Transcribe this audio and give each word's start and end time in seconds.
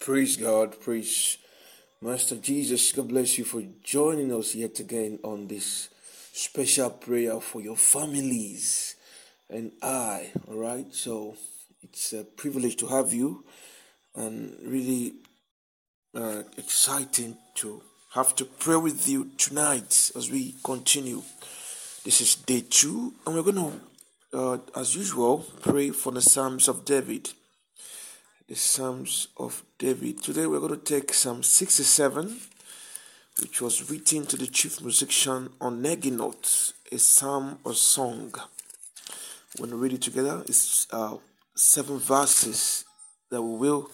Praise 0.00 0.38
God, 0.38 0.80
praise 0.80 1.36
Master 2.00 2.36
Jesus. 2.36 2.90
God 2.90 3.08
bless 3.08 3.36
you 3.36 3.44
for 3.44 3.62
joining 3.84 4.32
us 4.32 4.54
yet 4.54 4.80
again 4.80 5.18
on 5.22 5.46
this 5.46 5.90
special 6.32 6.88
prayer 6.88 7.38
for 7.38 7.60
your 7.60 7.76
families 7.76 8.96
and 9.50 9.72
I. 9.82 10.30
All 10.48 10.56
right, 10.56 10.86
so 10.94 11.36
it's 11.82 12.14
a 12.14 12.24
privilege 12.24 12.76
to 12.76 12.86
have 12.86 13.12
you 13.12 13.44
and 14.16 14.56
really 14.62 15.16
uh, 16.14 16.44
exciting 16.56 17.36
to 17.56 17.82
have 18.14 18.34
to 18.36 18.46
pray 18.46 18.76
with 18.76 19.06
you 19.06 19.28
tonight 19.36 20.12
as 20.16 20.30
we 20.30 20.54
continue. 20.64 21.22
This 22.06 22.22
is 22.22 22.36
day 22.36 22.64
two, 22.70 23.12
and 23.26 23.34
we're 23.34 23.42
going 23.42 23.56
to, 24.32 24.38
uh, 24.38 24.58
as 24.74 24.96
usual, 24.96 25.44
pray 25.60 25.90
for 25.90 26.10
the 26.10 26.22
Psalms 26.22 26.68
of 26.68 26.86
David 26.86 27.34
the 28.50 28.56
Psalms 28.56 29.28
of 29.36 29.62
David. 29.78 30.24
Today 30.24 30.44
we're 30.44 30.58
going 30.58 30.72
to 30.72 30.76
take 30.76 31.14
Psalm 31.14 31.44
67, 31.44 32.36
which 33.40 33.62
was 33.62 33.88
written 33.88 34.26
to 34.26 34.36
the 34.36 34.48
chief 34.48 34.80
musician 34.80 35.50
on 35.60 35.80
Neginoth, 35.80 36.72
a 36.90 36.98
psalm 36.98 37.60
or 37.62 37.74
song. 37.74 38.34
When 39.58 39.70
we 39.70 39.76
read 39.76 39.92
it 39.92 40.02
together, 40.02 40.42
it's 40.48 40.88
uh, 40.90 41.18
seven 41.54 42.00
verses 42.00 42.84
that 43.30 43.40
we 43.40 43.56
will 43.56 43.88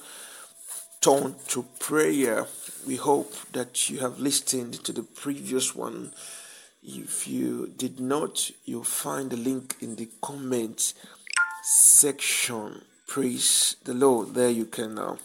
turn 1.02 1.34
to 1.48 1.66
prayer. 1.78 2.46
We 2.86 2.96
hope 2.96 3.34
that 3.52 3.90
you 3.90 3.98
have 3.98 4.18
listened 4.18 4.82
to 4.84 4.92
the 4.94 5.02
previous 5.02 5.74
one. 5.74 6.12
If 6.82 7.28
you 7.28 7.74
did 7.76 8.00
not, 8.00 8.50
you'll 8.64 8.84
find 8.84 9.28
the 9.28 9.36
link 9.36 9.76
in 9.82 9.96
the 9.96 10.08
comment 10.22 10.94
section 11.62 12.80
Praise 13.06 13.76
the 13.84 13.94
Lord. 13.94 14.34
There 14.34 14.50
you 14.50 14.66
can 14.66 14.98
uh, 14.98 15.16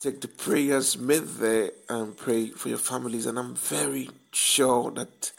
take 0.00 0.20
the 0.20 0.28
prayers 0.28 0.96
made 0.96 1.24
there 1.24 1.70
and 1.88 2.16
pray 2.16 2.48
for 2.48 2.70
your 2.70 2.78
families. 2.78 3.26
And 3.26 3.38
I'm 3.38 3.54
very 3.54 4.08
sure 4.32 4.90
that 4.92 5.32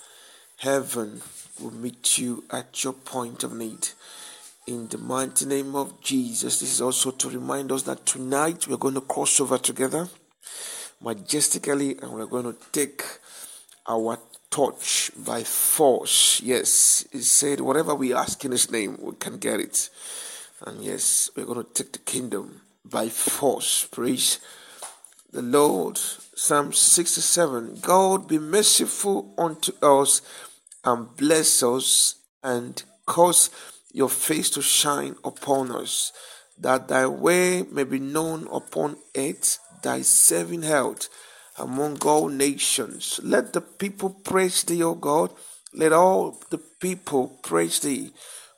heaven 0.57 1.21
will 1.59 1.73
meet 1.73 2.17
you 2.17 2.43
at 2.51 2.83
your 2.83 2.93
point 2.93 3.43
of 3.43 3.53
need. 3.53 3.89
In 4.67 4.87
the 4.87 4.99
mighty 4.99 5.47
name 5.47 5.75
of 5.75 6.01
Jesus, 6.01 6.59
this 6.59 6.73
is 6.73 6.81
also 6.81 7.11
to 7.11 7.29
remind 7.29 7.71
us 7.71 7.83
that 7.83 8.05
tonight 8.05 8.67
we're 8.67 8.77
going 8.77 8.93
to 8.93 9.01
cross 9.01 9.39
over 9.39 9.57
together 9.57 10.07
majestically 11.01 11.97
and 11.99 12.11
we're 12.11 12.25
going 12.27 12.45
to 12.45 12.55
take 12.71 13.03
our 13.87 14.19
touch 14.51 15.11
by 15.17 15.43
force. 15.43 16.41
Yes, 16.41 17.05
he 17.11 17.21
said, 17.21 17.61
whatever 17.61 17.95
we 17.95 18.13
ask 18.13 18.45
in 18.45 18.51
his 18.51 18.71
name, 18.71 18.97
we 19.01 19.15
can 19.15 19.37
get 19.37 19.59
it. 19.59 19.89
And 20.65 20.83
yes, 20.83 21.29
we're 21.35 21.45
going 21.45 21.63
to 21.63 21.73
take 21.73 21.93
the 21.93 21.99
kingdom 21.99 22.61
by 22.83 23.07
force. 23.09 23.85
Praise 23.85 24.39
the 25.31 25.41
Lord. 25.41 25.97
Psalm 25.97 26.73
67 26.73 27.79
God 27.81 28.27
be 28.27 28.39
merciful 28.39 29.33
unto 29.37 29.71
us 29.81 30.21
and 30.83 31.15
bless 31.15 31.63
us 31.63 32.15
and 32.43 32.81
cause 33.05 33.49
your 33.91 34.09
face 34.09 34.49
to 34.51 34.61
shine 34.61 35.15
upon 35.23 35.71
us, 35.71 36.11
that 36.57 36.87
thy 36.87 37.07
way 37.07 37.63
may 37.63 37.83
be 37.83 37.99
known 37.99 38.47
upon 38.51 38.97
earth, 39.15 39.59
thy 39.81 40.01
saving 40.01 40.63
health 40.63 41.09
among 41.57 41.99
all 42.05 42.29
nations. 42.29 43.19
Let 43.23 43.53
the 43.53 43.61
people 43.61 44.09
praise 44.09 44.63
thee, 44.63 44.83
O 44.83 44.93
God. 44.95 45.33
Let 45.73 45.93
all 45.93 46.41
the 46.49 46.57
people 46.57 47.39
praise 47.43 47.79
thee. 47.79 48.11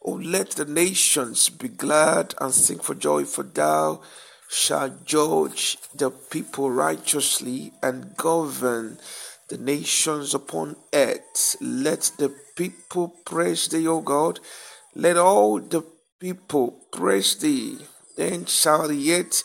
Oh, 0.03 0.13
let 0.13 0.51
the 0.51 0.65
nations 0.65 1.49
be 1.49 1.67
glad 1.67 2.33
and 2.41 2.53
sing 2.53 2.79
for 2.79 2.95
joy, 2.95 3.25
for 3.25 3.43
thou 3.43 4.01
shalt 4.49 5.05
judge 5.05 5.77
the 5.93 6.09
people 6.09 6.71
righteously 6.71 7.71
and 7.83 8.17
govern 8.17 8.97
the 9.49 9.57
nations 9.57 10.33
upon 10.33 10.75
earth. 10.93 11.55
Let 11.61 12.11
the 12.17 12.33
people 12.55 13.09
praise 13.25 13.67
thee, 13.67 13.87
O 13.87 14.01
God. 14.01 14.39
Let 14.95 15.17
all 15.17 15.59
the 15.59 15.83
people 16.19 16.79
praise 16.91 17.35
thee. 17.35 17.77
Then 18.17 18.45
shall 18.45 18.91
yet 18.91 19.43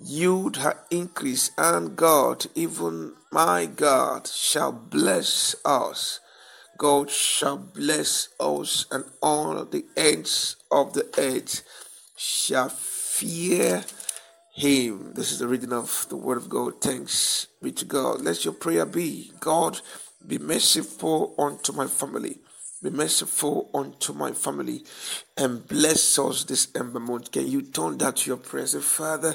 yield 0.00 0.58
her 0.58 0.76
increase, 0.90 1.50
and 1.58 1.96
God, 1.96 2.46
even 2.54 3.12
my 3.30 3.66
God, 3.66 4.26
shall 4.26 4.72
bless 4.72 5.54
us. 5.64 6.20
God 6.78 7.10
shall 7.10 7.58
bless 7.58 8.28
us, 8.38 8.86
and 8.92 9.04
all 9.20 9.64
the 9.64 9.84
ends 9.96 10.56
of 10.70 10.92
the 10.92 11.06
earth 11.18 11.62
shall 12.16 12.68
fear 12.68 13.84
him. 14.54 15.12
This 15.14 15.32
is 15.32 15.40
the 15.40 15.48
reading 15.48 15.72
of 15.72 16.06
the 16.08 16.16
word 16.16 16.38
of 16.38 16.48
God. 16.48 16.80
Thanks 16.80 17.48
be 17.60 17.72
to 17.72 17.84
God. 17.84 18.20
Let 18.20 18.44
your 18.44 18.54
prayer 18.54 18.86
be 18.86 19.32
God, 19.40 19.80
be 20.24 20.38
merciful 20.38 21.34
unto 21.36 21.72
my 21.72 21.88
family. 21.88 22.38
Be 22.80 22.90
merciful 22.90 23.70
unto 23.74 24.12
my 24.12 24.30
family 24.30 24.84
and 25.36 25.66
bless 25.66 26.16
us 26.16 26.44
this 26.44 26.68
ember 26.76 27.00
month. 27.00 27.32
Can 27.32 27.48
you 27.48 27.62
turn 27.62 27.98
that 27.98 28.18
to 28.18 28.30
your 28.30 28.36
prayer? 28.36 28.68
Say, 28.68 28.78
Father, 28.78 29.34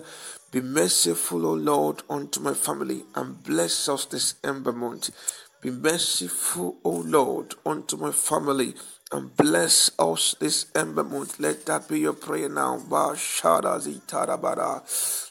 be 0.50 0.62
merciful, 0.62 1.46
O 1.46 1.54
Lord, 1.54 2.04
unto 2.10 2.40
my 2.40 2.54
family 2.54 3.04
and 3.16 3.44
bless 3.44 3.90
us 3.90 4.06
this 4.06 4.36
ember 4.46 4.72
month. 4.72 5.10
Be 5.64 5.72
merciful, 5.72 6.76
O 6.84 6.90
Lord, 6.90 7.56
unto 7.66 7.96
my 7.96 8.12
family 8.12 8.76
and 9.14 9.36
bless 9.38 9.92
us 10.00 10.36
this 10.40 10.68
ember 10.76 11.04
month. 11.04 11.40
Let 11.40 11.66
that 11.68 11.88
be 11.88 12.02
your 12.02 12.14
prayer 12.14 12.50
now. 12.50 12.80
Ba 12.90 13.14
shada 13.16 13.80
zitarabara. 13.80 14.82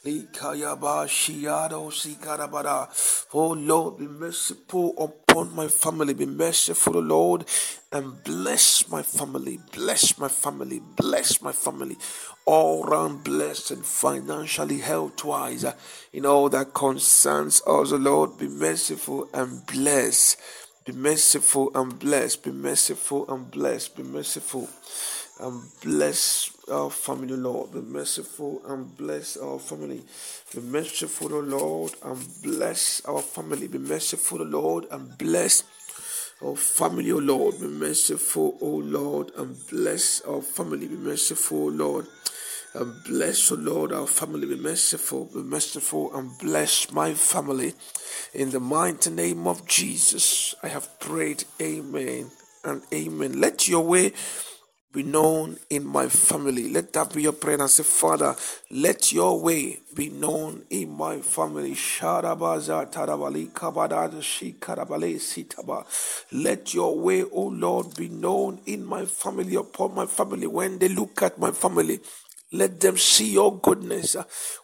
Likayaba 0.07 1.07
shiado 1.09 1.91
sikarabara. 1.93 2.89
Oh 3.35 3.51
Lord, 3.53 3.99
be 3.99 4.07
merciful 4.09 4.95
upon 4.99 5.55
my 5.57 5.69
family. 5.69 6.15
Be 6.15 6.27
merciful, 6.27 7.03
Lord, 7.03 7.45
and 7.93 8.25
bless 8.25 8.89
my 8.89 9.03
family. 9.03 9.59
Bless 9.73 10.19
my 10.19 10.29
family. 10.29 10.81
Bless 10.97 11.43
my 11.43 11.53
family. 11.53 11.99
All 12.47 12.85
round 12.85 13.25
blessed 13.25 13.73
and 13.73 13.85
financially 13.85 14.79
health 14.79 15.25
wise 15.25 15.65
uh, 15.65 15.75
in 16.13 16.27
all 16.27 16.49
that 16.51 16.75
concerns 16.75 17.63
us, 17.67 17.93
Lord. 17.93 18.39
Be 18.39 18.49
merciful 18.49 19.29
and 19.35 19.67
bless. 19.67 20.37
Be 20.85 20.93
merciful 20.93 21.71
and 21.77 21.97
bless. 21.99 22.35
Be 22.35 22.51
merciful 22.51 23.33
and 23.33 23.49
bless. 23.51 23.89
Be 23.89 24.03
merciful 24.03 24.69
and 25.41 25.63
bless 25.81 26.51
our 26.69 26.91
family, 26.91 27.37
Lord. 27.37 27.73
Be 27.73 27.81
merciful 27.81 28.63
and 28.67 28.97
bless 28.97 29.37
our 29.37 29.61
family. 29.61 30.03
Be 30.53 30.61
merciful, 30.61 31.35
O 31.35 31.41
Lord, 31.41 31.93
and 32.03 32.27
bless 32.43 33.01
our 33.05 33.23
family. 33.23 33.69
Be 33.69 33.79
merciful, 33.79 34.43
O 34.43 34.45
Lord, 34.45 34.87
and 34.91 35.17
bless 35.19 35.63
our 36.43 36.57
family, 36.57 37.13
O 37.13 37.19
Lord. 37.19 37.61
Be 37.61 37.69
merciful, 37.69 38.59
O 38.61 38.67
Lord, 38.67 39.31
and 39.37 39.57
bless 39.71 40.21
our 40.23 40.43
family. 40.43 40.89
Be 40.89 40.97
merciful, 40.97 41.71
Lord. 41.71 42.07
And 42.75 43.05
bless, 43.05 43.53
O 43.53 43.57
Lord, 43.57 43.93
our 43.93 44.07
family. 44.07 44.47
Be 44.47 44.57
merciful, 44.57 45.27
be 45.27 45.41
merciful, 45.43 46.17
and 46.17 46.31
bless 46.39 46.91
my 46.93 47.15
family. 47.15 47.75
In 48.35 48.51
the 48.51 48.61
mighty 48.61 49.11
name 49.11 49.47
of 49.47 49.67
Jesus, 49.67 50.55
I 50.63 50.69
have 50.69 50.99
prayed. 51.01 51.45
Amen 51.61 52.31
and 52.65 52.83
amen. 52.95 53.41
Let 53.41 53.69
your 53.69 53.85
way 53.85 54.13
be 54.93 55.03
known 55.03 55.59
in 55.71 55.87
my 55.87 56.09
family. 56.09 56.71
Let 56.71 56.93
that 56.95 57.15
be 57.15 57.23
your 57.23 57.33
prayer 57.33 57.61
and 57.61 57.71
say, 57.71 57.83
Father, 57.83 58.37
let 58.71 59.13
your 59.13 59.41
way 59.41 59.81
be 59.95 60.11
known 60.11 60.65
in 60.71 60.91
my 60.91 61.19
family. 61.21 61.77
Let 66.33 66.75
your 66.75 66.99
way, 66.99 67.25
O 67.25 67.43
Lord, 67.43 67.97
be 67.97 68.09
known 68.09 68.61
in 68.67 68.85
my 68.85 69.05
family, 69.07 69.55
upon 69.57 69.95
my 69.95 70.07
family. 70.07 70.47
When 70.47 70.79
they 70.79 70.89
look 70.89 71.23
at 71.23 71.39
my 71.39 71.51
family, 71.53 72.01
let 72.53 72.81
them 72.81 72.97
see 72.97 73.33
your 73.33 73.59
goodness. 73.59 74.17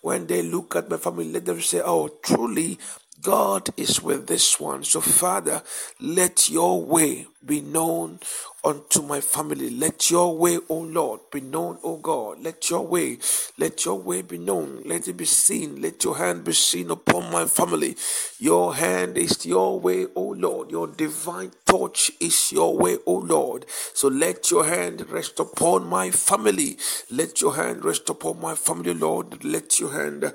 When 0.03 0.27
they 0.27 0.43
look 0.43 0.77
at 0.77 0.91
my 0.91 0.97
family, 0.99 1.31
let 1.33 1.45
them 1.47 1.61
say, 1.61 1.81
Oh, 1.85 2.09
truly, 2.23 2.79
God 3.23 3.71
is 3.77 4.03
with 4.03 4.27
this 4.29 4.61
one. 4.61 4.85
So, 4.85 5.01
Father, 5.01 5.63
let 6.01 6.51
your 6.51 6.83
way 6.83 7.27
be 7.45 7.61
known 7.61 8.21
unto 8.65 9.03
my 9.03 9.21
family. 9.21 9.71
Let 9.71 10.11
your 10.11 10.37
way, 10.37 10.59
O 10.69 10.79
Lord, 10.81 11.21
be 11.33 11.41
known, 11.41 11.79
O 11.83 11.97
God. 11.97 12.41
Let 12.43 12.71
your 12.71 12.87
way, 12.87 13.19
let 13.59 13.85
your 13.85 13.99
way 13.99 14.23
be 14.23 14.39
known. 14.39 14.83
Let 14.85 15.09
it 15.09 15.15
be 15.17 15.25
seen. 15.25 15.83
Let 15.83 16.05
your 16.05 16.17
hand 16.19 16.45
be 16.45 16.53
seen 16.53 16.91
upon 16.91 17.33
my 17.33 17.47
family. 17.47 17.97
Your 18.39 18.75
hand 18.75 19.19
is 19.19 19.47
your 19.47 19.81
way, 19.81 20.07
O 20.15 20.23
Lord. 20.31 20.71
Your 20.71 20.87
divine 20.89 21.53
touch 21.67 22.13
is 22.21 22.53
your 22.53 22.77
way, 22.77 22.99
O 23.07 23.15
Lord. 23.15 23.67
So 23.95 24.09
let 24.09 24.51
your 24.51 24.65
hand 24.67 25.09
rest 25.11 25.41
upon 25.41 25.87
my 25.89 26.11
family. 26.11 26.79
Let 27.11 27.41
your 27.41 27.57
hand 27.57 27.85
rest 27.85 28.09
upon 28.11 28.41
my 28.41 28.55
family, 28.55 28.95
Lord. 28.95 29.45
Let 29.45 29.81
your 29.81 29.93
hand 29.93 30.33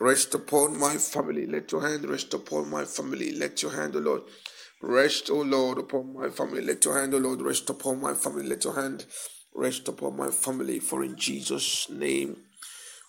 Rest 0.00 0.34
upon 0.34 0.78
my 0.80 0.96
family. 0.96 1.46
Let 1.46 1.72
your 1.72 1.82
hand 1.88 2.04
rest 2.08 2.34
upon 2.34 2.70
my 2.70 2.84
family. 2.86 3.32
Let 3.32 3.62
your 3.62 3.72
hand, 3.72 3.96
O 3.96 4.00
Lord, 4.00 4.22
rest, 4.82 5.30
O 5.30 5.42
Lord, 5.42 5.78
upon 5.78 6.14
my 6.14 6.30
family. 6.30 6.62
Let 6.62 6.84
your 6.84 6.98
hand, 6.98 7.14
O 7.14 7.18
Lord, 7.18 7.42
rest 7.42 7.70
upon 7.70 8.00
my 8.00 8.14
family. 8.14 8.46
Let 8.46 8.64
your 8.64 8.74
hand 8.74 9.06
rest 9.54 9.88
upon 9.88 10.16
my 10.16 10.30
family. 10.30 10.80
For 10.80 11.04
in 11.04 11.16
Jesus' 11.16 11.90
name 11.90 12.36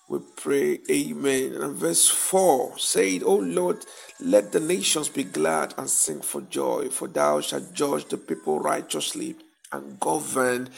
We 0.09 0.19
pray, 0.35 0.79
Amen. 0.91 1.53
And 1.53 1.75
verse 1.75 2.09
4 2.09 2.77
said, 2.77 3.23
O 3.23 3.35
Lord, 3.37 3.85
let 4.19 4.51
the 4.51 4.59
nations 4.59 5.09
be 5.09 5.23
glad 5.23 5.73
and 5.77 5.89
sing 5.89 6.21
for 6.21 6.41
joy, 6.41 6.89
for 6.89 7.07
thou 7.07 7.41
shalt 7.41 7.73
judge 7.73 8.05
the 8.05 8.17
people 8.17 8.59
righteously 8.59 9.37
and 9.71 9.99
govern 10.01 10.69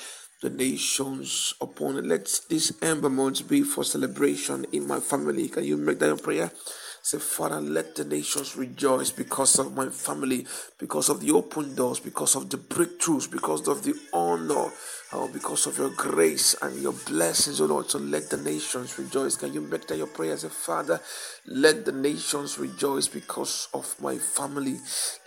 the 0.44 0.50
nations 0.50 1.56
upon 1.62 1.98
it. 1.98 2.06
Let 2.06 2.26
this 2.50 2.74
ember 2.82 3.10
month 3.10 3.48
be 3.48 3.64
for 3.64 3.84
celebration 3.84 4.66
in 4.74 4.86
my 4.86 5.00
family. 5.00 5.48
Can 5.48 5.64
you 5.64 5.78
make 5.78 6.00
that 6.00 6.12
a 6.12 6.18
prayer? 6.18 6.52
Say, 7.04 7.18
Father, 7.20 7.60
let 7.60 7.96
the 7.96 8.06
nations 8.06 8.56
rejoice 8.56 9.12
because 9.12 9.60
of 9.60 9.76
my 9.76 9.90
family, 9.90 10.48
because 10.80 11.10
of 11.10 11.20
the 11.20 11.32
open 11.34 11.76
doors, 11.76 12.00
because 12.00 12.38
of 12.38 12.50
the 12.50 12.56
breakthroughs, 12.58 13.30
because 13.30 13.68
of 13.68 13.84
the 13.84 13.94
honor, 14.14 14.72
oh, 15.12 15.28
because 15.34 15.68
of 15.68 15.78
your 15.78 15.90
grace 15.90 16.56
and 16.62 16.82
your 16.82 16.94
blessings, 16.94 17.60
oh 17.60 17.66
Lord. 17.66 17.90
So 17.90 18.00
let 18.00 18.30
the 18.30 18.38
nations 18.38 18.98
rejoice. 18.98 19.36
Can 19.36 19.54
you 19.54 19.60
make 19.60 19.86
that 19.88 19.98
your 19.98 20.08
prayer? 20.08 20.38
Say, 20.38 20.48
Father, 20.48 21.02
let 21.46 21.84
the 21.84 21.92
nations 21.92 22.58
rejoice 22.58 23.10
because 23.10 23.68
of 23.74 24.02
my 24.02 24.18
family. 24.18 24.78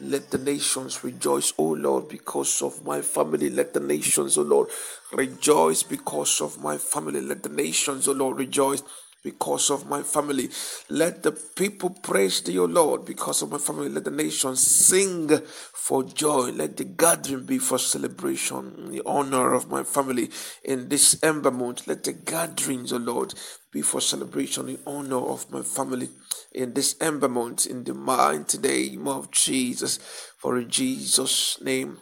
Let 0.00 0.30
the 0.30 0.38
nations 0.38 1.04
rejoice, 1.04 1.52
oh 1.58 1.72
Lord, 1.74 2.08
because 2.08 2.62
of 2.62 2.86
my 2.86 3.02
family. 3.02 3.50
Let 3.50 3.74
the 3.74 3.80
nations, 3.80 4.38
oh 4.38 4.42
Lord, 4.42 4.70
rejoice 5.12 5.82
because 5.82 6.40
of 6.40 6.58
my 6.62 6.78
family. 6.78 7.20
Let 7.20 7.42
the 7.42 7.50
nations, 7.50 8.08
oh 8.08 8.12
Lord, 8.12 8.38
rejoice 8.38 8.82
because 9.26 9.70
of 9.70 9.88
my 9.88 10.04
family. 10.04 10.48
Let 10.88 11.24
the 11.24 11.32
people 11.32 11.90
praise 11.90 12.40
thee, 12.42 12.60
O 12.60 12.66
Lord, 12.66 13.04
because 13.04 13.42
of 13.42 13.50
my 13.50 13.58
family. 13.58 13.88
Let 13.88 14.04
the 14.04 14.12
nations 14.12 14.60
sing 14.60 15.28
for 15.74 16.04
joy. 16.04 16.52
Let 16.52 16.76
the 16.76 16.84
gathering 16.84 17.44
be 17.44 17.58
for 17.58 17.76
celebration, 17.76 18.74
in 18.78 18.92
the 18.92 19.02
honor 19.04 19.52
of 19.52 19.68
my 19.68 19.82
family. 19.82 20.30
In 20.62 20.88
this 20.88 21.18
ember 21.24 21.50
month, 21.50 21.88
let 21.88 22.04
the 22.04 22.12
gatherings, 22.12 22.92
O 22.92 22.98
Lord, 22.98 23.34
be 23.72 23.82
for 23.82 24.00
celebration 24.00 24.68
in 24.68 24.78
honor 24.86 25.26
of 25.26 25.50
my 25.50 25.62
family. 25.62 26.08
In 26.52 26.74
this 26.74 26.94
ember 27.00 27.28
month, 27.28 27.66
in 27.66 27.82
the 27.82 27.94
mighty 27.94 28.58
name 28.58 29.08
of 29.08 29.32
Jesus, 29.32 29.98
for 30.38 30.56
in 30.56 30.70
Jesus' 30.70 31.60
name 31.60 31.98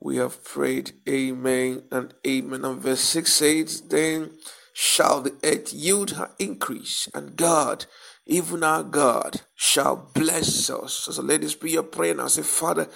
we 0.00 0.16
have 0.16 0.42
prayed. 0.42 0.92
Amen 1.06 1.82
and 1.92 2.14
amen. 2.26 2.64
And 2.64 2.80
verse 2.80 3.00
6 3.00 3.30
says, 3.30 3.80
Then 3.82 4.30
shall 4.78 5.22
the 5.22 5.34
earth 5.42 5.72
yield 5.72 6.10
her 6.12 6.30
increase, 6.38 7.08
and 7.14 7.34
God, 7.34 7.86
even 8.26 8.62
our 8.62 8.82
God, 8.82 9.40
shall 9.54 10.10
bless 10.14 10.68
us. 10.68 10.92
So 10.92 11.22
let 11.22 11.40
this 11.40 11.54
be 11.54 11.70
your 11.70 11.82
prayer 11.82 12.14
now. 12.14 12.26
Say, 12.26 12.42
Father, 12.42 12.86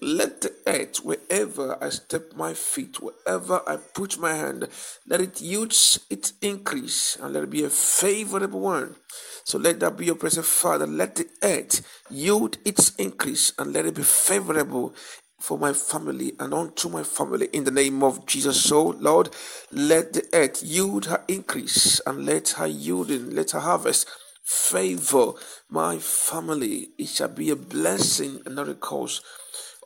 let 0.00 0.40
the 0.40 0.54
earth, 0.66 0.98
wherever 1.04 1.76
I 1.84 1.90
step 1.90 2.32
my 2.34 2.54
feet, 2.54 3.02
wherever 3.02 3.62
I 3.68 3.76
put 3.76 4.18
my 4.18 4.32
hand, 4.34 4.68
let 5.06 5.20
it 5.20 5.42
yield 5.42 5.72
its 6.08 6.32
increase, 6.40 7.18
and 7.20 7.34
let 7.34 7.44
it 7.44 7.50
be 7.50 7.64
a 7.64 7.70
favorable 7.70 8.60
one. 8.60 8.96
So 9.44 9.58
let 9.58 9.80
that 9.80 9.98
be 9.98 10.06
your 10.06 10.14
prayer. 10.14 10.30
Father, 10.42 10.86
let 10.86 11.16
the 11.16 11.28
earth 11.42 11.86
yield 12.10 12.56
its 12.64 12.94
increase, 12.96 13.52
and 13.58 13.74
let 13.74 13.84
it 13.84 13.94
be 13.94 14.02
favorable 14.04 14.94
for 15.38 15.58
my 15.58 15.72
family 15.72 16.32
and 16.40 16.54
unto 16.54 16.88
my 16.88 17.02
family 17.02 17.48
in 17.52 17.64
the 17.64 17.70
name 17.70 18.02
of 18.02 18.26
Jesus. 18.26 18.62
So, 18.62 18.88
Lord, 18.98 19.30
let 19.70 20.12
the 20.12 20.24
earth 20.32 20.62
yield 20.62 21.06
her 21.06 21.22
increase 21.28 22.00
and 22.06 22.24
let 22.24 22.50
her 22.50 22.66
yielding, 22.66 23.34
let 23.34 23.50
her 23.52 23.60
harvest 23.60 24.08
favor 24.42 25.32
my 25.68 25.98
family. 25.98 26.88
It 26.98 27.08
shall 27.08 27.28
be 27.28 27.50
a 27.50 27.56
blessing 27.56 28.40
and 28.46 28.54
not 28.54 28.68
a 28.68 28.74
curse 28.74 29.20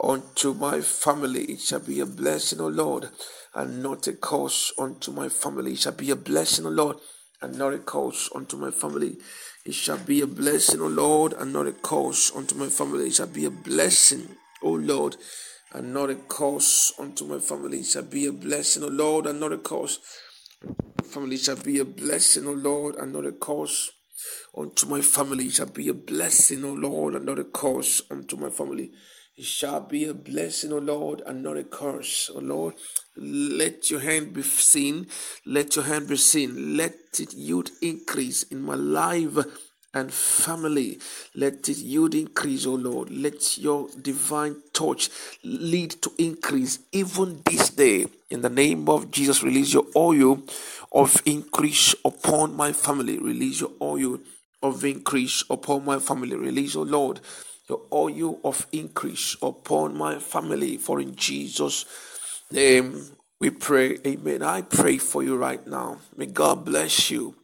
unto 0.03 0.55
my 0.55 0.81
family. 0.81 1.45
It 1.45 1.61
shall 1.61 1.81
be 1.81 2.01
a 2.01 2.07
blessing, 2.07 2.61
O 2.61 2.69
Lord, 2.69 3.09
and 3.55 3.83
not 3.83 4.07
a 4.07 4.13
curse 4.13 4.73
unto 4.79 5.11
my 5.11 5.29
family. 5.29 5.73
It 5.73 5.79
shall 5.79 5.93
be 5.93 6.11
a 6.11 6.17
blessing, 6.17 6.67
O 6.67 6.71
Lord, 6.71 6.99
and 7.43 7.59
not 7.59 7.75
a 7.75 7.79
curse 7.79 8.31
unto 8.35 8.57
my 8.57 8.71
family. 8.71 9.17
It 9.65 9.75
shall 9.75 9.99
be 9.99 10.21
a 10.21 10.27
blessing, 10.27 10.81
O 10.81 10.87
Lord, 10.87 11.33
and 11.35 11.53
not 11.53 11.67
a 11.67 11.73
curse 11.73 12.35
unto 12.35 12.55
my 12.55 12.69
family. 12.69 13.09
It 13.09 13.15
shall 13.15 13.27
be 13.27 13.45
a 13.45 13.51
blessing 13.51 14.37
O 14.63 14.73
Lord, 14.73 15.17
and 15.73 15.95
not 15.95 16.11
a 16.11 16.17
curse 16.17 16.93
unto 16.99 17.25
my 17.25 17.39
family 17.39 17.83
shall 17.83 18.03
be 18.03 18.27
a 18.27 18.33
blessing, 18.33 18.83
O 18.83 18.89
Lord, 18.89 19.27
and 19.27 19.41
not 19.41 19.53
a 19.53 19.59
curse. 19.59 19.99
Family 21.05 21.37
shall 21.37 21.57
be 21.57 21.79
a 21.79 21.85
blessing, 21.85 22.47
O 22.47 22.53
Lord, 22.53 22.97
and 22.97 23.13
not 23.13 23.27
a 23.27 23.33
curse. 23.33 23.91
Unto 24.57 24.87
my 24.87 25.01
family 25.01 25.49
shall 25.49 25.67
be 25.67 25.89
a 25.89 25.95
blessing, 25.95 26.65
O 26.65 26.73
Lord, 26.73 27.15
and 27.15 27.25
not 27.25 27.39
a 27.39 27.45
curse 27.45 28.03
unto 28.11 28.37
my 28.37 28.51
family. 28.51 28.91
It 29.37 29.45
shall 29.47 29.81
be 29.81 30.05
a 30.05 30.13
blessing, 30.13 30.73
O 30.73 30.79
Lord, 30.79 31.23
and 31.25 31.43
not 31.43 31.57
a 31.57 31.65
curse. 31.65 32.31
O 32.35 32.41
Lord, 32.41 32.75
let 33.17 33.91
your 33.91 34.01
hand 34.01 34.35
be 34.35 34.43
seen. 34.43 35.07
Let 35.47 35.77
your 35.77 35.87
hand 35.87 36.09
be 36.09 36.17
seen. 36.17 36.77
Let 36.77 36.95
it 37.19 37.33
yield 37.33 37.71
increase 37.81 38.43
in 38.43 38.61
my 38.61 38.75
life 38.75 39.39
and 39.95 40.13
family. 40.13 40.99
Let 41.35 41.69
it 41.69 41.79
yield 41.79 42.15
increase, 42.15 42.67
O 42.67 42.75
Lord. 42.75 43.11
Let 43.11 43.59
your 43.59 43.89
divine 44.01 44.57
touch 44.73 45.11
lead 45.45 45.91
to 46.03 46.13
increase 46.19 46.81
even 46.93 47.43
this 47.45 47.71
day. 47.71 48.07
In 48.31 48.43
the 48.43 48.51
name 48.51 48.89
of 48.89 49.11
Jesus, 49.11 49.43
release 49.43 49.73
your 49.75 49.87
oil 49.97 50.43
of 50.93 51.23
increase 51.27 51.95
upon 52.05 52.55
my 52.57 52.73
family. 52.73 53.19
Release 53.19 53.61
your 53.61 53.73
oil 53.83 54.21
of 54.63 54.85
increase 54.85 55.45
upon 55.51 55.85
my 55.85 55.99
family. 55.99 56.37
Release, 56.37 56.77
O 56.77 56.83
Lord, 56.83 57.21
your 57.69 57.83
oil 57.93 58.39
of 58.45 58.67
increase 58.73 59.37
upon 59.43 59.97
my 59.97 60.19
family. 60.19 60.77
For 60.77 61.01
in 61.01 61.17
Jesus' 61.17 61.85
name 62.53 63.03
we 63.41 63.51
pray. 63.51 63.99
Amen. 64.07 64.43
I 64.43 64.63
pray 64.63 64.99
for 64.99 65.23
you 65.23 65.37
right 65.37 65.67
now. 65.67 65.99
May 66.17 66.27
God 66.27 66.65
bless 66.65 67.11
you. 67.11 67.35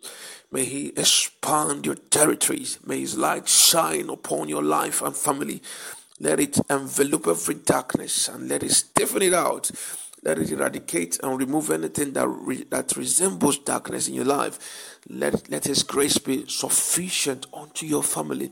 May 0.51 0.65
He 0.65 0.89
expand 0.89 1.87
your 1.87 1.97
territories. 1.97 2.79
May 2.85 3.01
His 3.01 3.17
light 3.17 3.49
shine 3.49 4.09
upon 4.09 4.49
your 4.49 4.63
life 4.63 5.03
and 5.03 5.15
family. 5.15 5.63
Let 6.21 6.41
it 6.41 6.59
envelop 6.71 7.27
every 7.27 7.57
darkness 7.57 8.29
and 8.29 8.49
let 8.49 8.63
it 8.63 8.73
stiffen 8.73 9.23
it 9.23 9.35
out. 9.35 9.71
Let 10.23 10.39
it 10.39 10.51
eradicate 10.51 11.21
and 11.23 11.39
remove 11.39 11.71
anything 11.71 12.13
that 12.15 12.27
re- 12.27 12.65
that 12.71 12.97
resembles 12.97 13.59
darkness 13.59 14.09
in 14.09 14.15
your 14.15 14.25
life. 14.25 14.99
Let, 15.09 15.51
let 15.51 15.65
His 15.65 15.83
grace 15.83 16.19
be 16.19 16.47
sufficient 16.49 17.47
unto 17.53 17.87
your 17.87 18.03
family 18.03 18.51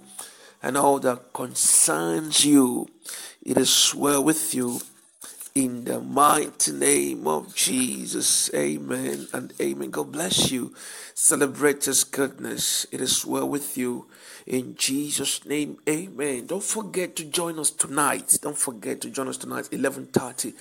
and 0.63 0.77
all 0.77 0.99
that 1.01 1.33
concerns 1.33 2.45
you. 2.45 2.89
It 3.43 3.59
is 3.59 3.95
well 3.95 4.23
with 4.23 4.55
you 4.55 4.81
in 5.55 5.85
the 5.85 6.01
mighty 6.01 6.73
name 6.73 7.29
of 7.29 7.55
Jesus. 7.55 8.53
Amen 8.53 9.29
and 9.33 9.53
amen. 9.61 9.91
God 9.91 10.11
bless 10.11 10.51
you. 10.51 10.75
Celebrate 11.15 11.85
His 11.85 12.03
goodness. 12.03 12.87
It 12.91 13.01
is 13.01 13.25
well 13.25 13.49
with 13.49 13.79
you. 13.79 14.07
In 14.49 14.75
Jesus' 14.75 15.45
name, 15.47 15.79
amen. 15.89 16.47
Don't 16.47 16.63
forget 16.63 17.15
to 17.17 17.25
join 17.25 17.61
us 17.61 17.71
tonight. 17.71 18.37
Don't 18.43 18.59
forget 18.59 19.01
to 19.03 19.11
join 19.11 19.29
us 19.29 19.37
tonight, 19.37 19.67
11.30 19.71 20.55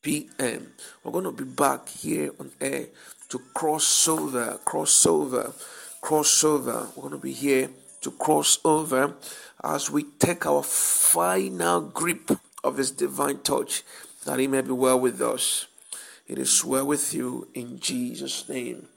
p.m. 0.00 0.72
We're 1.04 1.12
going 1.12 1.24
to 1.24 1.32
be 1.32 1.44
back 1.44 1.90
here 1.90 2.30
on 2.40 2.50
air 2.62 2.86
to 3.28 3.38
cross 3.52 4.08
over, 4.08 4.58
cross 4.64 5.04
over, 5.04 5.52
cross 6.00 6.42
over. 6.44 6.88
We're 6.96 7.02
going 7.02 7.12
to 7.12 7.18
be 7.18 7.34
here 7.34 7.68
to 8.00 8.10
cross 8.10 8.58
over 8.64 9.16
as 9.62 9.90
we 9.90 10.04
take 10.18 10.46
our 10.46 10.62
final 10.62 11.82
grip 11.82 12.30
of 12.64 12.78
His 12.78 12.90
divine 12.90 13.40
touch 13.40 13.82
that 14.24 14.38
He 14.38 14.46
may 14.46 14.60
be 14.62 14.72
well 14.72 15.00
with 15.00 15.20
us. 15.20 15.66
It 16.26 16.38
is 16.38 16.64
well 16.64 16.86
with 16.86 17.12
you 17.12 17.48
in 17.54 17.80
Jesus' 17.80 18.48
name. 18.48 18.88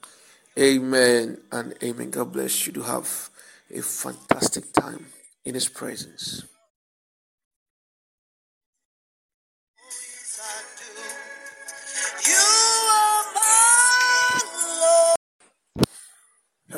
Amen 0.58 1.38
and 1.50 1.74
amen. 1.82 2.10
God 2.10 2.32
bless 2.32 2.66
you 2.66 2.72
to 2.74 2.82
have 2.82 3.30
a 3.70 3.80
fantastic 3.80 4.72
time 4.72 5.06
in 5.44 5.54
His 5.54 5.68
presence. 5.68 6.44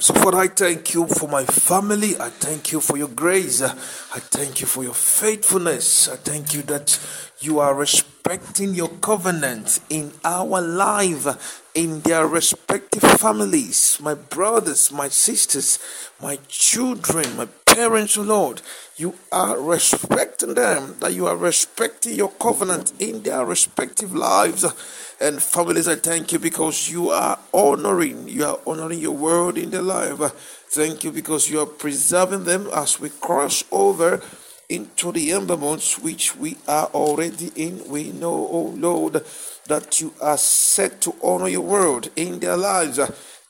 So, 0.06 0.14
Father, 0.14 0.38
I 0.38 0.46
thank 0.46 0.94
you 0.94 1.08
for 1.08 1.28
my 1.28 1.44
family. 1.44 2.14
I 2.20 2.30
thank 2.30 2.70
you 2.70 2.80
for 2.80 2.96
your 2.96 3.08
grace. 3.08 3.60
I 3.60 4.20
thank 4.20 4.60
you 4.60 4.66
for 4.68 4.84
your 4.84 4.94
faithfulness. 4.94 6.08
I 6.08 6.14
thank 6.14 6.54
you 6.54 6.62
that 6.62 7.00
you 7.40 7.58
are 7.58 7.74
respecting 7.74 8.76
your 8.76 8.90
covenant 9.00 9.80
in 9.90 10.12
our 10.24 10.60
life, 10.60 11.60
in 11.74 12.02
their 12.02 12.24
respective 12.24 13.02
families, 13.02 13.98
my 14.00 14.14
brothers, 14.14 14.92
my 14.92 15.08
sisters, 15.08 15.80
my 16.22 16.38
children, 16.46 17.36
my 17.36 17.48
parents, 17.76 18.16
Lord. 18.16 18.62
You 18.96 19.14
are 19.30 19.60
respecting 19.60 20.54
them, 20.54 20.96
that 21.00 21.12
you 21.12 21.26
are 21.26 21.36
respecting 21.36 22.14
your 22.14 22.30
covenant 22.30 22.94
in 22.98 23.22
their 23.22 23.44
respective 23.44 24.14
lives 24.14 24.64
and 25.20 25.42
families. 25.42 25.86
I 25.86 25.96
thank 25.96 26.32
you 26.32 26.38
because 26.38 26.90
you 26.90 27.10
are 27.10 27.38
honoring, 27.52 28.28
you 28.28 28.46
are 28.46 28.58
honoring 28.66 29.00
your 29.00 29.12
word 29.12 29.58
in 29.58 29.68
their 29.68 29.82
life. 29.82 30.18
Thank 30.70 31.04
you 31.04 31.12
because 31.12 31.50
you 31.50 31.60
are 31.60 31.66
preserving 31.66 32.44
them 32.44 32.66
as 32.74 32.98
we 32.98 33.10
cross 33.10 33.62
over 33.70 34.22
into 34.70 35.12
the 35.12 35.32
ember 35.32 35.58
months 35.58 35.98
which 35.98 36.34
we 36.34 36.56
are 36.66 36.86
already 36.86 37.52
in. 37.56 37.86
We 37.88 38.10
know, 38.10 38.48
oh 38.50 38.74
Lord, 38.74 39.22
that 39.66 40.00
you 40.00 40.14
are 40.22 40.38
set 40.38 41.02
to 41.02 41.14
honor 41.22 41.48
your 41.48 41.60
word 41.60 42.08
in 42.16 42.40
their 42.40 42.56
lives. 42.56 42.98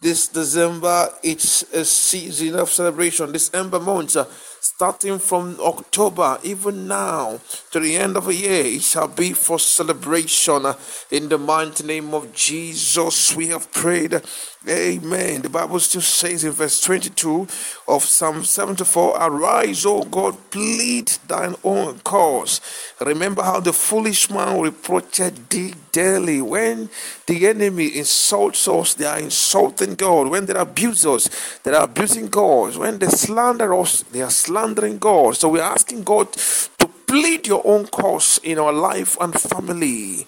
This 0.00 0.28
December, 0.28 1.08
it's 1.22 1.62
a 1.72 1.84
season 1.84 2.56
of 2.56 2.70
celebration. 2.70 3.32
December 3.32 3.80
month, 3.80 4.16
uh, 4.16 4.26
starting 4.60 5.18
from 5.18 5.56
October, 5.60 6.38
even 6.42 6.88
now 6.88 7.40
to 7.70 7.80
the 7.80 7.96
end 7.96 8.16
of 8.16 8.26
the 8.26 8.34
year, 8.34 8.64
it 8.64 8.82
shall 8.82 9.08
be 9.08 9.32
for 9.32 9.58
celebration. 9.58 10.66
In 11.10 11.28
the 11.28 11.38
mighty 11.38 11.84
name 11.84 12.12
of 12.12 12.32
Jesus, 12.34 13.34
we 13.34 13.48
have 13.48 13.70
prayed. 13.72 14.20
Amen. 14.68 15.42
The 15.42 15.48
Bible 15.48 15.78
still 15.78 16.00
says 16.00 16.42
in 16.42 16.50
verse 16.50 16.80
22 16.80 17.46
of 17.86 18.04
Psalm 18.04 18.44
74 18.44 19.16
Arise, 19.16 19.86
O 19.86 20.02
God, 20.02 20.36
plead 20.50 21.08
thine 21.28 21.54
own 21.62 22.00
cause. 22.00 22.60
Remember 23.00 23.42
how 23.42 23.60
the 23.60 23.72
foolish 23.72 24.28
man 24.28 24.60
reproached 24.60 25.50
thee 25.50 25.74
daily. 25.92 26.42
When 26.42 26.90
the 27.26 27.46
enemy 27.46 27.96
insults 27.96 28.66
us, 28.66 28.94
they 28.94 29.06
are 29.06 29.20
insulting 29.20 29.94
God. 29.94 30.28
When 30.28 30.46
they 30.46 30.54
abuse 30.54 31.06
us, 31.06 31.30
they 31.62 31.72
are 31.72 31.84
abusing 31.84 32.26
God. 32.26 32.76
When 32.76 32.98
they 32.98 33.06
slander 33.06 33.72
us, 33.72 34.02
they 34.02 34.22
are 34.22 34.30
slandering 34.30 34.55
God. 34.98 35.36
So 35.36 35.48
we're 35.50 35.62
asking 35.62 36.04
God 36.04 36.32
to 36.32 36.86
plead 37.06 37.46
your 37.46 37.62
own 37.64 37.86
cause 37.86 38.40
in 38.42 38.58
our 38.58 38.72
life 38.72 39.16
and 39.20 39.32
family. 39.34 40.26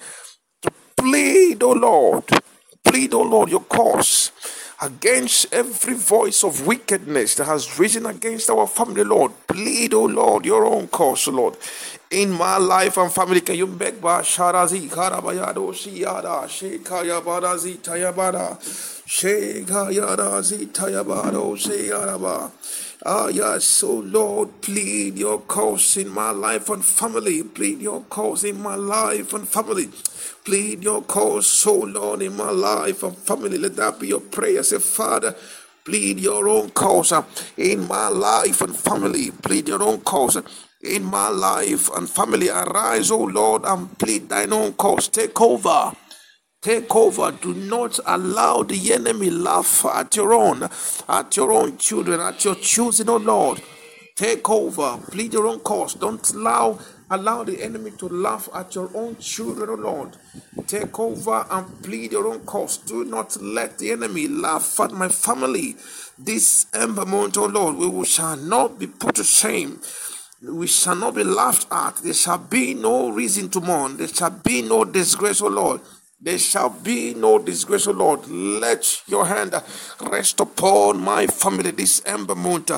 To 0.62 0.70
plead, 0.96 1.62
O 1.62 1.70
oh 1.70 1.72
Lord 1.72 2.24
plead, 2.88 3.14
O 3.14 3.22
Lord, 3.22 3.50
your 3.50 3.60
cause 3.60 4.32
against 4.80 5.52
every 5.52 5.94
voice 5.94 6.42
of 6.44 6.66
wickedness 6.66 7.34
that 7.34 7.44
has 7.44 7.78
risen 7.78 8.06
against 8.06 8.48
our 8.48 8.66
family, 8.66 9.04
Lord. 9.04 9.32
Plead, 9.46 9.92
O 9.94 10.04
Lord, 10.04 10.46
your 10.46 10.64
own 10.64 10.88
cause, 10.88 11.28
Lord. 11.28 11.56
In 12.10 12.30
my 12.30 12.56
life 12.56 12.96
and 12.96 13.12
family, 13.12 13.40
can 13.40 13.56
you 13.56 13.66
beg 13.66 14.00
ba 14.00 14.22
sharazi 14.22 14.88
karabayado 14.88 15.72
siyada 15.74 16.48
shekaya 16.48 17.20
tayabada 17.20 18.58
shekaya 19.06 20.16
tayabado. 20.72 21.56
Ah, 23.06 23.28
yes, 23.28 23.64
so 23.64 23.92
Lord, 24.00 24.60
plead 24.60 25.18
your 25.18 25.40
cause 25.40 25.96
in 25.96 26.08
my 26.08 26.30
life 26.30 26.68
and 26.68 26.84
family. 26.84 27.42
Plead 27.42 27.80
your 27.80 28.02
cause 28.02 28.44
in 28.44 28.60
my 28.62 28.74
life 28.74 29.32
and 29.32 29.48
family 29.48 29.90
plead 30.48 30.82
your 30.82 31.02
cause, 31.02 31.46
so 31.46 31.74
Lord, 31.74 32.22
in 32.22 32.34
my 32.34 32.50
life 32.50 33.02
and 33.02 33.14
family. 33.14 33.58
Let 33.58 33.76
that 33.76 34.00
be 34.00 34.08
your 34.08 34.20
prayer. 34.20 34.62
Say, 34.62 34.78
Father, 34.78 35.36
plead 35.84 36.18
your 36.18 36.48
own 36.48 36.70
cause 36.70 37.12
in 37.58 37.86
my 37.86 38.08
life 38.08 38.62
and 38.62 38.74
family. 38.74 39.30
Plead 39.30 39.68
your 39.68 39.82
own 39.82 40.00
cause 40.00 40.40
in 40.80 41.04
my 41.04 41.28
life 41.28 41.90
and 41.94 42.08
family. 42.08 42.48
Arise, 42.48 43.10
O 43.10 43.18
Lord, 43.18 43.64
and 43.66 43.98
plead 43.98 44.30
thine 44.30 44.54
own 44.54 44.72
cause. 44.72 45.08
Take 45.08 45.38
over. 45.40 45.92
Take 46.62 46.94
over. 46.94 47.30
Do 47.32 47.54
not 47.54 47.98
allow 48.06 48.62
the 48.62 48.92
enemy 48.92 49.30
laugh 49.30 49.84
at 49.86 50.16
your 50.16 50.34
own, 50.34 50.68
at 51.08 51.36
your 51.36 51.52
own 51.52 51.78
children, 51.78 52.20
at 52.20 52.44
your 52.44 52.56
choosing, 52.56 53.08
O 53.08 53.16
Lord. 53.16 53.62
Take 54.16 54.48
over. 54.50 54.98
Plead 55.10 55.32
your 55.32 55.46
own 55.46 55.60
cause. 55.60 55.94
Don't 55.94 56.28
allow 56.32 56.78
Allow 57.10 57.44
the 57.44 57.62
enemy 57.62 57.90
to 57.92 58.06
laugh 58.06 58.50
at 58.54 58.74
your 58.74 58.90
own 58.94 59.16
children, 59.16 59.70
O 59.70 59.74
Lord. 59.74 60.16
Take 60.66 60.98
over 61.00 61.46
and 61.50 61.82
plead 61.82 62.12
your 62.12 62.26
own 62.26 62.40
cause. 62.40 62.76
Do 62.76 63.02
not 63.04 63.40
let 63.40 63.78
the 63.78 63.92
enemy 63.92 64.28
laugh 64.28 64.78
at 64.80 64.92
my 64.92 65.08
family. 65.08 65.76
This 66.18 66.66
ember 66.74 67.06
month, 67.06 67.38
O 67.38 67.46
Lord, 67.46 67.76
we 67.76 68.04
shall 68.04 68.36
not 68.36 68.78
be 68.78 68.86
put 68.86 69.14
to 69.14 69.24
shame. 69.24 69.80
We 70.42 70.66
shall 70.66 70.96
not 70.96 71.14
be 71.14 71.24
laughed 71.24 71.66
at. 71.70 71.96
There 71.96 72.12
shall 72.12 72.38
be 72.38 72.74
no 72.74 73.08
reason 73.08 73.48
to 73.50 73.60
mourn. 73.62 73.96
There 73.96 74.08
shall 74.08 74.30
be 74.30 74.60
no 74.60 74.84
disgrace, 74.84 75.40
O 75.40 75.48
Lord. 75.48 75.80
There 76.20 76.38
shall 76.38 76.70
be 76.70 77.14
no 77.14 77.38
disgrace, 77.38 77.86
O 77.86 77.92
Lord. 77.92 78.26
Let 78.28 79.02
your 79.06 79.26
hand 79.26 79.54
rest 80.00 80.40
upon 80.40 80.98
my 80.98 81.28
family 81.28 81.70
this 81.70 82.02
ember 82.04 82.34
month 82.34 82.72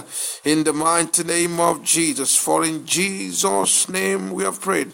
in 0.44 0.62
the 0.64 0.75
mighty 0.75 1.25
name 1.25 1.59
of 1.59 1.82
Jesus. 1.82 2.37
For 2.37 2.64
in 2.64 2.85
Jesus' 2.85 3.88
name 3.88 4.30
we 4.30 4.44
have 4.44 4.61
prayed. 4.61 4.92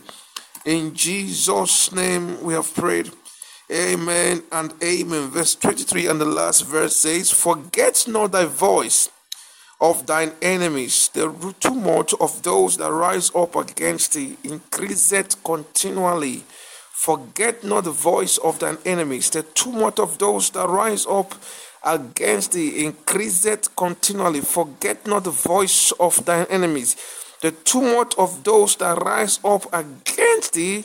In 0.64 0.94
Jesus' 0.94 1.90
name 1.90 2.40
we 2.44 2.54
have 2.54 2.72
prayed. 2.72 3.10
Amen 3.68 4.44
and 4.52 4.72
amen. 4.80 5.28
Verse 5.30 5.56
23 5.56 6.06
and 6.06 6.20
the 6.20 6.24
last 6.24 6.66
verse 6.66 6.94
says, 6.94 7.32
Forget 7.32 8.04
not 8.06 8.30
thy 8.30 8.44
voice 8.44 9.10
of 9.80 10.06
thine 10.06 10.32
enemies, 10.40 11.10
the 11.12 11.54
tumult 11.58 12.14
of 12.20 12.42
those 12.44 12.76
that 12.76 12.92
rise 12.92 13.30
up 13.34 13.56
against 13.56 14.14
thee 14.14 14.36
increaseth 14.44 15.42
continually. 15.42 16.44
Forget 16.96 17.62
not 17.62 17.84
the 17.84 17.90
voice 17.90 18.38
of 18.38 18.58
thine 18.58 18.78
enemies, 18.86 19.28
the 19.28 19.42
tumult 19.42 20.00
of 20.00 20.16
those 20.16 20.48
that 20.50 20.66
rise 20.66 21.06
up 21.06 21.34
against 21.84 22.52
thee 22.52 22.86
increaseth 22.86 23.76
continually. 23.76 24.40
Forget 24.40 25.06
not 25.06 25.24
the 25.24 25.30
voice 25.30 25.92
of 26.00 26.24
thine 26.24 26.46
enemies, 26.48 26.96
the 27.42 27.50
tumult 27.50 28.18
of 28.18 28.42
those 28.44 28.76
that 28.76 28.96
rise 29.02 29.38
up 29.44 29.66
against 29.74 30.54
thee 30.54 30.84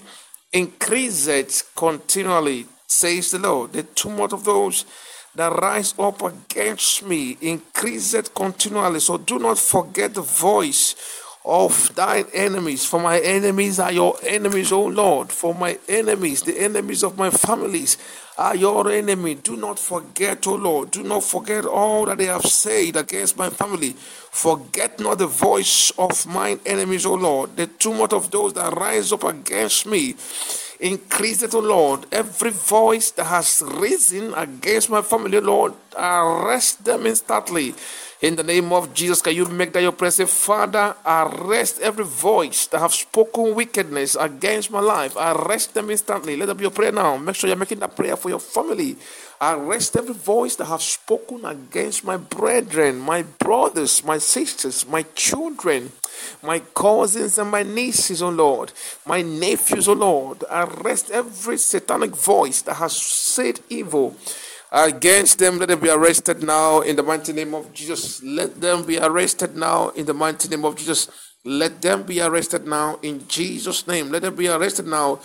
increaseth 0.52 1.74
continually, 1.76 2.68
says 2.86 3.32
the 3.32 3.40
Lord. 3.40 3.72
The 3.72 3.84
tumult 3.84 4.34
of 4.34 4.44
those 4.44 4.86
that 5.34 5.54
rise 5.54 5.96
up 5.98 6.22
against 6.22 7.04
me 7.04 7.38
increaseth 7.40 8.34
continually. 8.34 9.00
So 9.00 9.18
do 9.18 9.40
not 9.40 9.58
forget 9.58 10.14
the 10.14 10.22
voice 10.22 10.94
of 11.44 11.96
thine 11.96 12.26
enemies. 12.34 12.86
For 12.86 13.00
my 13.00 13.20
enemies 13.20 13.80
are 13.80 13.92
your 13.92 14.16
enemies, 14.24 14.72
O 14.72 14.84
Lord. 14.86 15.32
For 15.32 15.54
my 15.54 15.80
enemies, 15.90 16.44
the 16.44 16.60
enemies 16.60 17.04
of 17.04 17.18
my 17.18 17.30
families, 17.30 17.98
are 18.38 18.56
your 18.56 18.90
enemy. 18.90 19.36
Do 19.36 19.56
not 19.56 19.78
forget, 19.80 20.48
O 20.48 20.56
Lord. 20.56 20.92
Do 20.92 21.04
not 21.04 21.24
forget 21.24 21.66
all 21.66 22.06
that 22.06 22.18
they 22.18 22.26
have 22.26 22.46
said 22.46 22.96
against 22.96 23.38
my 23.38 23.50
family. 23.50 23.92
Forget 23.92 25.00
not 25.00 25.18
the 25.18 25.28
voice 25.28 25.92
of 25.98 26.26
mine 26.26 26.60
enemies, 26.66 27.06
O 27.06 27.14
Lord. 27.14 27.56
The 27.58 27.68
tumult 27.68 28.14
of 28.14 28.32
those 28.32 28.54
that 28.54 28.74
rise 28.74 29.12
up 29.12 29.24
against 29.24 29.86
me. 29.86 30.16
Increase 30.80 31.44
it, 31.44 31.54
O 31.54 31.60
Lord. 31.60 32.06
Every 32.12 32.52
voice 32.52 33.12
that 33.12 33.26
has 33.26 33.62
risen 33.66 34.34
against 34.34 34.90
my 34.90 35.02
family, 35.02 35.40
Lord, 35.40 35.74
arrest 35.96 36.86
them 36.86 37.06
instantly 37.06 37.76
in 38.22 38.36
the 38.36 38.44
name 38.44 38.72
of 38.72 38.94
Jesus, 38.94 39.20
can 39.20 39.34
you 39.34 39.46
make 39.46 39.74
that 39.74 39.82
your 39.82 39.94
prayer? 39.94 40.12
Say, 40.12 40.26
Father, 40.26 40.96
arrest 41.04 41.80
every 41.82 42.06
voice 42.06 42.68
that 42.68 42.78
have 42.78 42.94
spoken 42.94 43.56
wickedness 43.56 44.16
against 44.16 44.70
my 44.70 44.80
life. 44.80 45.16
Arrest 45.16 45.74
them 45.74 45.90
instantly. 45.90 46.38
Let 46.38 46.56
be 46.56 46.62
your 46.62 46.72
prayer 46.72 46.92
now. 46.92 47.18
Make 47.18 47.36
sure 47.36 47.48
you're 47.48 47.58
making 47.58 47.80
that 47.80 47.96
prayer 47.96 48.16
for 48.16 48.30
your 48.30 48.40
family. 48.40 48.96
Arrest 49.42 49.96
every 49.98 50.14
voice 50.14 50.56
that 50.58 50.66
have 50.66 50.84
spoken 50.84 51.44
against 51.46 52.04
my 52.04 52.16
brethren, 52.16 53.00
my 53.00 53.24
brothers, 53.24 54.04
my 54.06 54.20
sisters, 54.20 54.88
my 54.88 55.02
children, 55.16 55.92
my 56.44 56.60
cousins 56.60 57.40
and 57.40 57.50
my 57.50 57.64
nieces, 57.64 58.22
oh 58.22 58.30
Lord, 58.30 58.72
my 59.04 59.24
nephews, 59.24 59.88
oh 59.88 59.94
Lord. 59.94 60.44
Arrest 60.48 61.10
every 61.10 61.58
satanic 61.58 62.16
voice 62.16 62.62
that 62.62 62.76
has 62.76 62.96
said 62.96 63.62
evil 63.68 64.16
against 64.72 65.40
them. 65.40 65.60
Let 65.60 65.70
them 65.70 65.80
be 65.80 65.90
arrested 65.90 66.44
now 66.44 66.82
in 66.82 66.96
the 66.96 67.04
mighty 67.04 67.34
name 67.34 67.54
of 67.54 67.74
Jesus. 67.74 68.24
Let 68.24 68.62
them 68.62 68.86
be 68.86 69.00
arrested 69.00 69.56
now 69.56 69.90
in 69.90 70.06
the 70.06 70.14
mighty 70.14 70.50
name 70.50 70.66
of 70.66 70.76
Jesus. 70.78 71.10
Let 71.46 71.82
them 71.82 72.04
be 72.04 72.22
arrested 72.22 72.68
now 72.68 73.00
in 73.02 73.28
Jesus' 73.28 73.88
name. 73.88 74.12
Let 74.12 74.24
them 74.24 74.36
be 74.36 74.48
arrested 74.48 74.88
now 74.88 75.20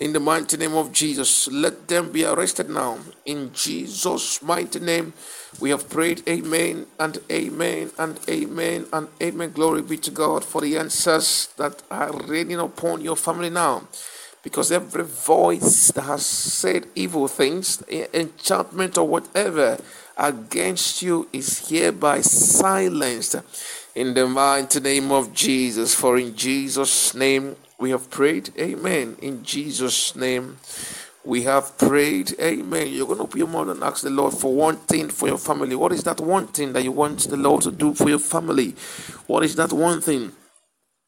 in 0.00 0.12
the 0.12 0.20
mighty 0.20 0.56
name 0.56 0.74
of 0.74 0.92
Jesus. 0.92 1.48
Let 1.48 1.88
them 1.88 2.12
be 2.12 2.24
arrested 2.24 2.70
now 2.70 2.98
in 3.26 3.52
Jesus' 3.54 4.42
mighty 4.42 4.80
name. 4.80 5.12
We 5.60 5.70
have 5.70 5.88
prayed, 5.90 6.22
Amen 6.28 6.86
and 6.98 7.18
Amen 7.30 7.92
and 7.98 8.18
Amen 8.28 8.86
and 8.92 9.08
Amen. 9.22 9.52
Glory 9.52 9.82
be 9.82 9.98
to 9.98 10.10
God 10.10 10.44
for 10.44 10.60
the 10.62 10.78
answers 10.78 11.48
that 11.56 11.82
are 11.90 12.12
raining 12.26 12.58
upon 12.60 13.02
your 13.02 13.16
family 13.16 13.50
now 13.50 13.84
because 14.42 14.72
every 14.72 15.04
voice 15.04 15.90
that 15.92 16.02
has 16.02 16.24
said 16.24 16.86
evil 16.94 17.28
things, 17.28 17.82
enchantment 17.88 18.96
or 18.96 19.06
whatever 19.06 19.78
against 20.16 21.02
you 21.02 21.28
is 21.32 21.68
hereby 21.68 22.20
silenced 22.20 23.36
in 23.94 24.14
the 24.14 24.26
mighty 24.26 24.80
name 24.80 25.10
of 25.10 25.32
Jesus. 25.34 25.94
For 25.94 26.18
in 26.18 26.34
Jesus' 26.34 27.14
name 27.14 27.56
we 27.78 27.90
have 27.90 28.10
prayed. 28.10 28.50
Amen. 28.58 29.16
In 29.20 29.42
Jesus' 29.42 30.14
name 30.16 30.58
we 31.24 31.42
have 31.42 31.76
prayed. 31.76 32.34
Amen. 32.40 32.88
You're 32.88 33.06
going 33.06 33.18
to 33.18 33.24
open 33.24 33.38
your 33.38 33.48
mouth 33.48 33.68
and 33.68 33.82
ask 33.82 34.02
the 34.02 34.10
Lord 34.10 34.34
for 34.34 34.54
one 34.54 34.76
thing 34.76 35.10
for 35.10 35.28
your 35.28 35.38
family. 35.38 35.76
What 35.76 35.92
is 35.92 36.02
that 36.04 36.20
one 36.20 36.46
thing 36.46 36.72
that 36.72 36.84
you 36.84 36.92
want 36.92 37.20
the 37.28 37.36
Lord 37.36 37.62
to 37.62 37.70
do 37.70 37.94
for 37.94 38.08
your 38.08 38.18
family? 38.18 38.74
What 39.26 39.44
is 39.44 39.56
that 39.56 39.72
one 39.72 40.00
thing? 40.00 40.32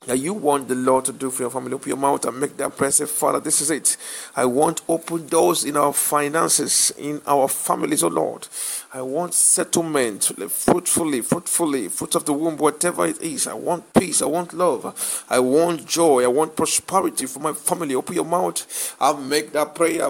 That 0.07 0.19
you 0.19 0.35
want 0.35 0.69
the 0.69 0.75
Lord 0.75 1.05
to 1.07 1.13
do 1.13 1.31
for 1.31 1.45
your 1.45 1.51
family. 1.51 1.73
Open 1.73 1.89
your 1.89 1.97
mouth 1.97 2.25
and 2.25 2.41
make 2.41 2.57
that 2.57 2.77
prayer. 2.77 2.91
Say, 2.91 3.07
Father, 3.07 3.41
this 3.41 3.61
is 3.61 3.71
it. 3.71 3.97
I 4.37 4.45
want 4.45 4.83
open 4.89 5.27
doors 5.27 5.65
in 5.65 5.77
our 5.77 5.93
finances, 5.93 6.93
in 6.99 7.21
our 7.27 7.49
families, 7.49 8.03
oh 8.03 8.09
Lord. 8.09 8.49
I 8.93 9.03
want 9.03 9.35
settlement 9.35 10.25
fruitfully, 10.51 11.23
fruitfully, 11.23 11.89
fruit 11.89 12.15
of 12.15 12.25
the 12.25 12.33
womb, 12.33 12.57
whatever 12.57 13.07
it 13.07 13.21
is. 13.23 13.47
I 13.47 13.55
want 13.55 13.93
peace. 13.95 14.21
I 14.23 14.27
want 14.27 14.53
love. 14.53 15.25
I 15.31 15.39
want 15.39 15.87
joy. 15.87 16.25
I 16.25 16.29
want 16.29 16.57
prosperity 16.57 17.27
for 17.27 17.41
my 17.41 17.53
family. 17.53 17.95
Open 17.95 18.15
your 18.15 18.25
mouth 18.25 18.97
and 19.01 19.29
make 19.29 19.53
that 19.53 19.75
prayer. 19.75 20.09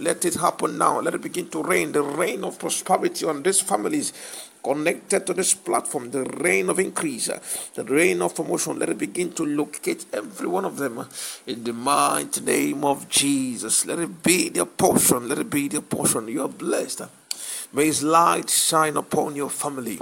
Let 0.00 0.24
it 0.24 0.34
happen 0.34 0.78
now. 0.78 1.00
Let 1.00 1.14
it 1.14 1.22
begin 1.22 1.48
to 1.48 1.62
rain. 1.62 1.92
The 1.92 2.02
rain 2.02 2.44
of 2.44 2.58
prosperity 2.58 3.26
on 3.26 3.42
these 3.42 3.60
families 3.60 4.12
connected 4.62 5.26
to 5.26 5.34
this 5.34 5.54
platform, 5.54 6.10
the 6.10 6.24
rain 6.24 6.68
of 6.68 6.78
increase, 6.78 7.30
the 7.74 7.84
rain 7.84 8.22
of 8.22 8.34
promotion, 8.34 8.78
let 8.78 8.88
it 8.90 8.98
begin 8.98 9.32
to 9.32 9.44
locate 9.44 10.06
every 10.12 10.48
one 10.48 10.64
of 10.64 10.76
them 10.76 11.04
in 11.46 11.64
the 11.64 11.72
mighty 11.72 12.40
name 12.40 12.84
of 12.84 13.08
Jesus. 13.08 13.86
Let 13.86 13.98
it 13.98 14.22
be 14.22 14.48
their 14.48 14.66
portion. 14.66 15.28
Let 15.28 15.38
it 15.38 15.50
be 15.50 15.68
their 15.68 15.80
portion. 15.80 16.28
You 16.28 16.42
are 16.42 16.48
blessed. 16.48 17.02
May 17.72 17.86
His 17.86 18.02
light 18.02 18.50
shine 18.50 18.96
upon 18.96 19.36
your 19.36 19.50
family. 19.50 20.00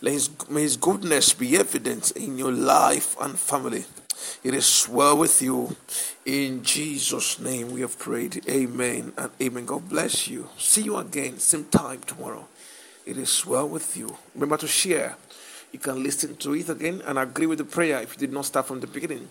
His, 0.00 0.30
may 0.48 0.62
His 0.62 0.76
goodness 0.76 1.32
be 1.32 1.56
evident 1.56 2.10
in 2.12 2.38
your 2.38 2.52
life 2.52 3.16
and 3.20 3.38
family. 3.38 3.84
It 4.42 4.54
is 4.54 4.88
well 4.88 5.16
with 5.16 5.42
you. 5.42 5.76
In 6.24 6.62
Jesus' 6.62 7.38
name 7.40 7.72
we 7.72 7.80
have 7.82 7.98
prayed. 7.98 8.42
Amen 8.48 9.12
and 9.16 9.30
amen. 9.40 9.66
God 9.66 9.88
bless 9.88 10.28
you. 10.28 10.48
See 10.58 10.82
you 10.82 10.96
again, 10.96 11.38
same 11.38 11.64
time 11.64 12.00
tomorrow. 12.00 12.46
It 13.06 13.18
is 13.18 13.44
well 13.44 13.68
with 13.68 13.96
you. 13.96 14.16
Remember 14.34 14.56
to 14.56 14.66
share. 14.66 15.16
You 15.72 15.78
can 15.78 16.02
listen 16.02 16.36
to 16.36 16.54
it 16.54 16.68
again 16.68 17.02
and 17.06 17.18
agree 17.18 17.46
with 17.46 17.58
the 17.58 17.64
prayer 17.64 18.00
if 18.00 18.14
you 18.14 18.18
did 18.18 18.32
not 18.32 18.46
start 18.46 18.66
from 18.66 18.80
the 18.80 18.86
beginning. 18.86 19.28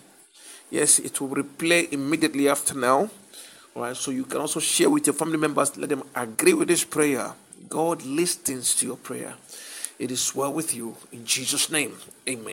Yes, 0.70 0.98
it 0.98 1.20
will 1.20 1.28
replay 1.28 1.92
immediately 1.92 2.48
after 2.48 2.74
now. 2.74 3.10
All 3.74 3.82
right, 3.82 3.96
so 3.96 4.10
you 4.10 4.24
can 4.24 4.40
also 4.40 4.60
share 4.60 4.88
with 4.90 5.06
your 5.06 5.14
family 5.14 5.38
members, 5.38 5.76
let 5.76 5.88
them 5.88 6.04
agree 6.14 6.54
with 6.54 6.68
this 6.68 6.84
prayer. 6.84 7.32
God 7.68 8.04
listens 8.04 8.74
to 8.76 8.86
your 8.86 8.96
prayer. 8.96 9.34
It 9.98 10.10
is 10.10 10.34
well 10.34 10.52
with 10.52 10.74
you 10.74 10.96
in 11.12 11.24
Jesus' 11.24 11.70
name. 11.70 11.96
Amen. 12.28 12.42